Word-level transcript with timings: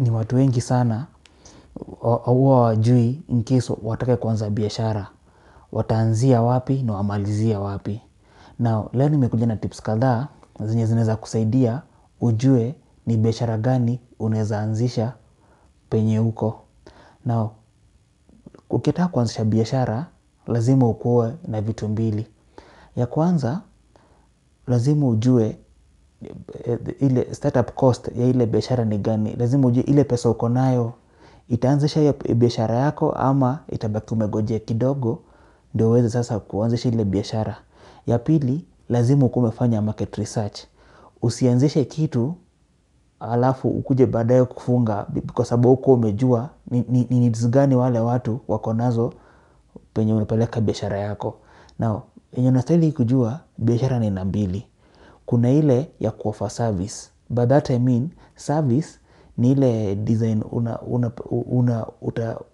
ni 0.00 0.10
watu 0.10 0.36
wengi 0.36 0.60
sana 0.60 1.06
huwa 2.00 2.56
hawajui 2.56 3.22
in 3.28 3.44
watake 3.82 4.16
kuanza 4.16 4.50
biashara. 4.50 5.08
Wataanzia 5.72 6.42
wapi 6.42 6.82
na 6.82 6.92
wamalizia 6.92 7.60
wapi. 7.60 8.00
Na 8.58 8.84
leo 8.92 9.08
nimekuja 9.08 9.46
na 9.46 9.56
tips 9.56 9.82
kadhaa 9.82 10.28
zenye 10.64 10.86
zinaweza 10.86 11.16
kusaidia 11.16 11.82
ujue 12.20 12.74
ni 13.06 13.16
biashara 13.16 13.58
gani 13.58 14.00
unaweza 14.18 14.60
anzisha 14.60 15.12
penye 15.90 16.18
uko. 16.20 16.60
Na 17.24 17.48
ukitaka 18.70 19.08
kuanzisha 19.08 19.44
biashara 19.44 20.06
lazima 20.46 20.88
ukuwe 20.88 21.34
na 21.48 21.60
vitu 21.60 21.88
mbili. 21.88 22.26
Ya 22.96 23.06
kwanza 23.06 23.60
lazima 24.66 25.06
ujue 25.08 25.58
ile 27.00 27.34
startup 27.34 27.74
cost 27.74 28.08
ya 28.16 28.26
ile 28.26 28.46
biashara 28.46 28.84
ni 28.84 28.98
gani. 28.98 29.36
Lazima 29.36 29.68
ujue 29.68 29.82
ile 29.82 30.04
pesa 30.04 30.30
uko 30.30 30.48
nayo 30.48 30.92
itaanzisha 31.48 32.00
hiyo 32.00 32.14
biashara 32.34 32.74
yako 32.76 33.12
ama 33.12 33.58
itabaki 33.68 34.14
umegojea 34.14 34.58
kidogo 34.58 35.18
ndio 35.74 35.88
uweze 35.88 36.10
sasa 36.10 36.38
kuanzisha 36.38 36.88
ile 36.88 37.04
biashara. 37.04 37.56
Ya 38.06 38.18
pili 38.18 38.64
lazima 38.88 39.26
ukuwe 39.26 39.44
umefanya 39.46 39.82
market 39.82 40.16
research. 40.16 40.60
Usianzishe 41.22 41.84
kitu 41.84 42.34
alafu 43.20 43.68
ukuje 43.68 44.06
baadaye 44.06 44.44
kufunga 44.44 45.06
kwa 45.34 45.44
sababu 45.44 45.68
hukuwa 45.68 45.96
umejua 45.96 46.48
ni 46.70 47.06
needs 47.10 47.48
gani 47.48 47.74
wale 47.74 47.98
watu 48.00 48.40
wako 48.48 48.72
nazo 48.72 49.12
penye 49.94 50.14
unapeleka 50.14 50.60
biashara 50.60 50.98
yako. 50.98 51.34
Na 51.78 52.00
yenye 52.36 52.48
unastahili 52.48 52.92
kujua 52.92 53.40
biashara 53.58 53.98
ni 53.98 54.10
mbili. 54.10 54.66
Kuna 55.30 55.50
ile 55.50 55.88
ya 56.00 56.10
kuoffer 56.10 56.50
service. 56.50 57.10
By 57.28 57.46
that 57.46 57.70
I 57.70 57.78
mean 57.78 58.08
service 58.36 58.98
ni 59.38 59.50
ile 59.52 59.94
design 59.96 60.42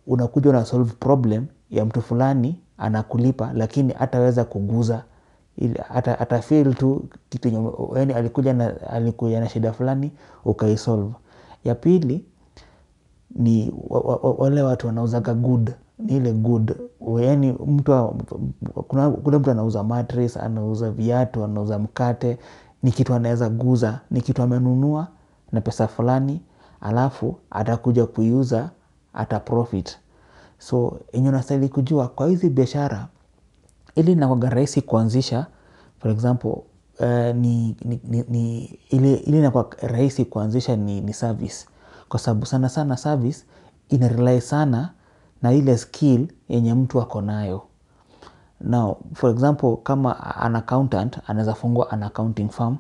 unakuja 0.07 0.51
unasolve 0.51 0.93
problem 1.01 1.47
ya 1.71 1.85
mtu 1.85 2.02
fulani 2.02 2.60
anakulipa 2.79 3.51
lakini 3.54 3.93
hataweza 3.93 4.45
kuguza. 4.45 5.04
Atafeel 6.19 6.74
tu 6.74 7.04
kitu 7.29 7.73
yani 7.97 8.13
alikuja 8.13 8.52
na, 8.52 8.80
alikuja 8.91 9.41
na 9.41 9.49
shida 9.49 9.73
fulani 9.73 10.13
ukaisolve. 10.45 11.15
Ya 11.65 11.74
pili 11.74 12.24
ni 13.37 13.73
wale 14.38 14.63
watu 14.63 14.87
wanauzaga 14.87 15.35
good. 15.35 15.71
Ni 15.99 16.16
ile 16.16 16.32
good 16.32 16.77
yani, 17.21 17.52
mtu 17.66 18.15
kuna 18.88 19.10
mtu 19.10 19.51
anauza 19.51 19.82
mattress, 19.85 20.37
anauza 20.37 20.91
viatu, 20.91 21.45
anauza 21.45 21.79
mkate. 21.79 22.38
Ni 22.82 22.93
kitu 22.93 23.15
anaweza 23.15 23.49
guza. 23.49 24.01
Ni 24.10 24.21
kitu 24.21 24.43
amenunua 24.43 25.09
na 25.52 25.60
pesa 25.60 25.88
fulani 25.88 26.41
alafu 26.80 27.38
atakuja 27.51 28.07
kuiuza 28.07 28.71
ataprofit. 29.15 29.99
So 30.59 31.01
yenye 31.13 31.29
unastahili 31.29 31.69
kujua 31.69 32.09
kwa 32.09 32.27
hizi 32.29 32.51
biashara 32.51 33.09
ili 33.95 34.13
inakuwanga 34.13 34.51
rahisi 34.51 34.82
kuanzisha 34.82 35.47
for 36.01 36.10
example 36.10 36.54
ile 38.91 39.21
inakuwa 39.27 39.66
rahisi 39.82 40.24
kuanzisha 40.24 40.77
ni 40.77 41.13
service. 41.15 41.66
Kwa 42.09 42.21
sababu 42.21 42.47
sana 42.47 42.69
sana 42.69 42.97
service 42.97 43.45
inarely 43.88 44.41
sana 44.41 44.91
na 45.43 45.52
ile 45.52 45.77
skill 45.79 46.29
yenye 46.49 46.74
mtu 46.74 47.01
ako 47.01 47.21
nayo. 47.23 47.63
Now 48.60 48.96
for 49.15 49.30
example 49.30 49.76
kama 49.76 50.37
an 50.37 50.57
accountant 50.57 51.18
anaweza 51.26 51.54
fungua 51.54 51.90
an 51.90 52.02
accounting 52.02 52.49
firm. 52.49 52.76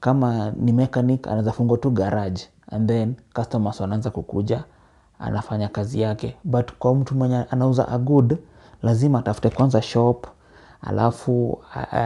Kama 0.00 0.50
ni 0.50 0.72
mechanic 0.72 1.26
anaweza 1.26 1.52
fungua 1.52 1.78
tu 1.78 1.90
garage 1.90 2.42
and 2.70 2.88
then 2.88 3.14
customers 3.34 3.80
wanaanza 3.80 4.10
kukuja 4.10 4.64
anafanya 5.18 5.68
kazi 5.68 6.00
yake. 6.00 6.36
But 6.44 6.72
kwa 6.78 6.94
mtu 6.94 7.14
mwenye 7.14 7.36
anauza 7.50 7.88
a 7.88 7.98
good 7.98 8.36
lazima 8.82 9.18
atafute 9.18 9.50
kwanza 9.50 9.82
shop 9.82 10.26
alafu 10.82 11.58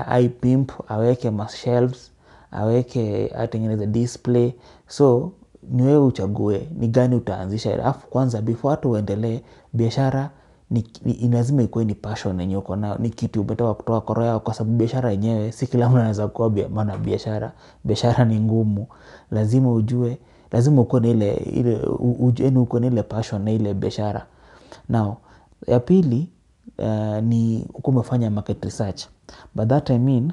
aipimp, 0.07 0.73
aweke 0.89 1.31
mashelves, 1.31 2.13
aweke 2.51 3.33
atengeneze 3.39 3.87
display. 3.87 4.53
So 4.87 5.33
ni 5.71 5.83
wewe 5.83 6.05
uchague 6.05 6.69
ni 6.79 6.89
gani 6.89 7.17
utaanzisha 7.17 7.75
alafu 7.75 8.07
kwanza 8.07 8.43
before 8.43 8.71
hata 8.75 8.89
uendelee 8.89 9.41
biashara 9.73 10.31
lazima 11.31 11.63
ikuwe 11.63 11.85
ni 11.85 11.95
passion 11.95 12.41
yenye 12.41 12.57
uko 12.57 12.77
nayo. 12.77 12.97
Ni 12.99 13.11
kitu 13.11 13.41
umetoka 13.41 13.75
kutoa 13.75 14.01
kwa 14.01 14.15
roho 14.15 14.41
kwa 14.41 14.55
sababu 14.55 14.77
biashara 14.77 15.11
yenyewe 15.11 15.53
si 15.53 15.67
kila 15.67 15.89
mtu 15.89 15.99
anaweza 15.99 16.29
kuwa 16.29 16.51
mwana 16.51 16.99
Biashara 17.85 18.25
ni 18.25 18.41
ngumu. 18.41 18.87
Lazima 19.31 19.73
ujue 19.73 20.19
lazima 20.53 20.81
ukuwe 20.83 21.01
na 22.81 22.87
ile 22.87 23.03
passion 23.03 23.43
na 23.43 23.51
ile 23.51 23.75
biashara. 23.75 24.27
Now 24.89 25.17
ya 25.67 25.81
pili 25.81 26.29
ni 27.23 27.65
ukuwe 27.75 27.97
umefanya 27.97 28.31
market 28.31 28.65
research. 28.65 29.05
By 29.55 29.65
that 29.65 29.91
I 29.91 29.99
mean 29.99 30.33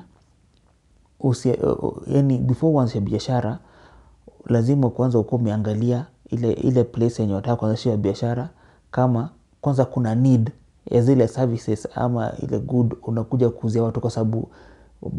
yaani 2.07 2.38
before 2.38 2.74
uanze 2.74 3.00
biashara 3.00 3.59
lazima 4.45 4.90
kwanza 4.90 5.19
ukuwe 5.19 5.41
umeangalia 5.41 6.06
ile 6.62 6.84
place 6.84 7.22
yenye 7.22 7.34
unataka 7.34 7.56
kuanzisha 7.56 7.97
biashara. 7.97 8.50
Kama 8.91 9.29
kwanza 9.66 9.86
kuna 9.86 10.16
need 10.16 10.52
ya 10.92 11.02
zile 11.02 11.28
services 11.28 11.88
ama 11.96 12.31
ile 12.44 12.59
good 12.59 12.96
unakuja 13.03 13.50
kuuzia 13.50 13.84
watu 13.84 14.02
kwa 14.02 14.12
sababu 14.12 14.50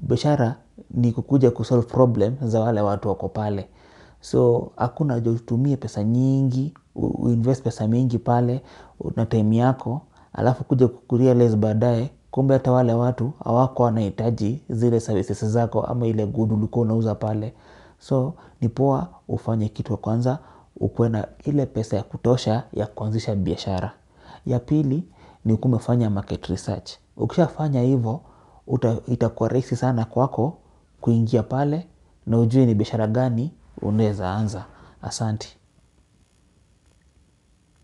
biashara 0.03 0.57
ni 0.91 1.13
kukuja 1.13 1.51
kusolve 1.51 1.87
problem 1.87 2.35
za 2.43 2.61
wale 2.61 2.81
watu 2.81 3.09
wako 3.09 3.29
pale. 3.29 3.69
So 4.21 4.71
hakuna 4.77 5.17
utumie 5.17 5.77
pesa 5.77 6.05
nyingi, 6.05 6.75
uinvest 6.95 7.63
pesa 7.63 7.89
mingi 7.89 8.19
pale 8.19 8.63
na 9.17 9.27
time 9.27 9.57
yako 9.57 10.01
halafu 10.33 10.63
ukuje 10.63 10.87
kurealize 10.87 11.57
baadaye 11.57 12.11
kumbe 12.31 12.55
hata 12.55 12.73
wale 12.73 12.93
watu 12.93 13.33
hawakuwa 13.45 13.87
wanahitaji 13.87 14.63
zile 14.71 15.01
services 15.01 15.45
zako 15.45 15.83
ama 15.83 16.07
ile 16.07 16.27
good 16.27 16.53
ulikuwa 16.53 16.85
unauza 16.85 17.15
pale. 17.15 17.55
So 17.99 18.35
ni 18.61 18.69
poa 18.69 19.09
ufanye 19.29 19.69
kitu 19.69 19.97
kwanza 19.97 20.39
ukuwe 20.81 21.09
na 21.09 21.29
ile 21.45 21.67
pesa 21.67 21.97
ya 21.97 22.03
kutosha 22.03 22.63
ya 22.73 22.87
kuanzisha 22.87 23.35
biashara. 23.35 23.93
Ya 24.47 24.59
pili 24.59 25.09
ni 25.45 25.53
umefanya 25.53 26.11
market 26.11 26.47
research. 26.47 26.91
Ukishafanya 27.17 27.83
hivo 27.83 28.21
itakuwa 29.07 29.49
rahisi 29.49 29.77
sana 29.77 30.05
kwako 30.05 30.59
kuingia 31.01 31.43
pale 31.43 31.87
na 32.27 32.39
ujue 32.39 32.67
ni 32.67 32.75
biashara 32.75 33.07
gani 33.07 33.53
unaweza 33.83 34.33
anza. 34.35 34.65
Asanti. 35.03 35.57